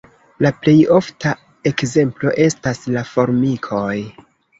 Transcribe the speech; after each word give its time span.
La 0.43 0.51
plej 0.61 0.73
ofta 0.99 1.33
ekzemplo 1.71 2.31
estas 2.47 2.81
la 2.97 3.05
formikoj. 3.11 3.93